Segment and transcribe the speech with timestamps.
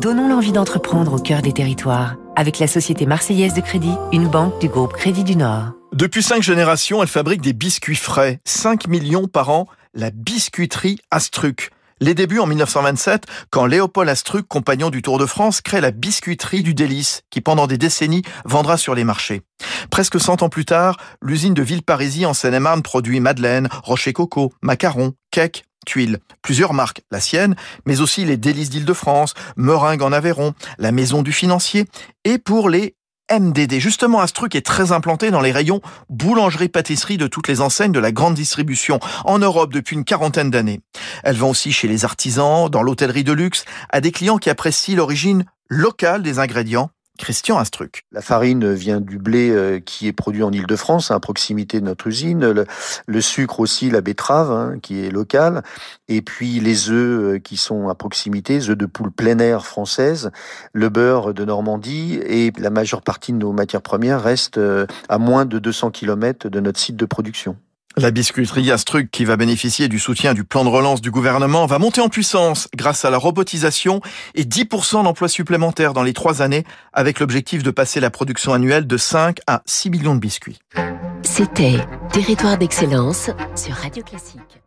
[0.00, 4.60] Donnons l'envie d'entreprendre au cœur des territoires avec la Société Marseillaise de Crédit, une banque
[4.60, 5.72] du groupe Crédit du Nord.
[5.92, 8.40] Depuis cinq générations, elle fabrique des biscuits frais.
[8.44, 11.70] 5 millions par an, la biscuiterie Astruc.
[12.00, 16.62] Les débuts en 1927, quand Léopold Astruc, compagnon du Tour de France, crée la biscuiterie
[16.62, 19.42] du délice, qui pendant des décennies vendra sur les marchés.
[19.90, 25.12] Presque 100 ans plus tard, l'usine de Villeparisis en Seine-et-Marne produit madeleine, rocher coco, macarons,
[25.30, 26.18] cake, tuiles.
[26.42, 27.56] Plusieurs marques, la sienne,
[27.86, 31.86] mais aussi les délices d'Île-de-France, Meringue en Aveyron, la maison du financier,
[32.24, 32.94] et pour les
[33.30, 33.78] MDD.
[33.78, 38.10] Justement, Astruc est très implanté dans les rayons boulangerie-pâtisserie de toutes les enseignes de la
[38.10, 40.80] grande distribution en Europe depuis une quarantaine d'années.
[41.22, 44.96] Elle vend aussi chez les artisans, dans l'hôtellerie de luxe, à des clients qui apprécient
[44.96, 48.06] l'origine locale des ingrédients Christian Astruc.
[48.12, 52.06] La farine vient du blé euh, qui est produit en Ile-de-France, à proximité de notre
[52.06, 52.64] usine.
[53.06, 55.62] Le, sucre aussi, la betterave, hein, qui est locale.
[56.08, 60.30] Et puis les œufs euh, qui sont à proximité, œufs de poule plein air française,
[60.72, 62.18] le beurre de Normandie.
[62.24, 66.48] Et la majeure partie de nos matières premières reste euh, à moins de 200 km
[66.48, 67.56] de notre site de production.
[67.96, 71.80] La biscuiterie Astruc, qui va bénéficier du soutien du plan de relance du gouvernement, va
[71.80, 74.00] monter en puissance grâce à la robotisation
[74.36, 78.86] et 10% d'emplois supplémentaires dans les trois années, avec l'objectif de passer la production annuelle
[78.86, 80.60] de 5 à 6 millions de biscuits.
[81.22, 81.78] C'était
[82.12, 84.60] Territoire d'excellence sur Radio Classique.